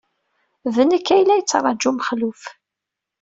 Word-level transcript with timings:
D 0.73 0.77
nekk 0.89 1.07
ay 1.13 1.21
la 1.25 1.35
yettṛaju 1.39 1.91
Mexluf. 1.91 2.41